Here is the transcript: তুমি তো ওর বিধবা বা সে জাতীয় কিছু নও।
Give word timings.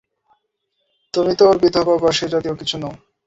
তুমি 1.13 1.31
তো 1.35 1.43
ওর 1.49 1.57
বিধবা 1.63 1.95
বা 1.97 2.09
সে 2.11 2.25
জাতীয় 2.27 2.55
কিছু 2.55 2.75
নও। 2.77 2.93